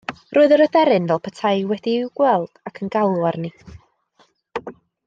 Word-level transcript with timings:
Roedd 0.35 0.53
yr 0.55 0.63
aderyn 0.63 1.05
fel 1.11 1.21
petai 1.27 1.53
wedi'i 1.73 2.09
gweld 2.21 2.49
hi 2.57 2.67
ac 2.73 2.83
yn 2.87 2.93
galw 2.99 3.23
arni. 3.33 3.55